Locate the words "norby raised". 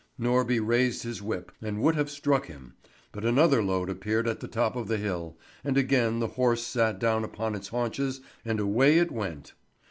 0.19-1.03